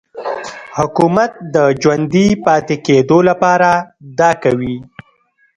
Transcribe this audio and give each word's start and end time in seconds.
حکومت 0.77 1.31
د 1.55 1.55
ژوندي 1.81 2.27
پاتې 2.45 2.75
کېدو 2.85 3.17
لپاره 3.29 3.69
دا 4.19 4.31
کوي. 4.43 4.77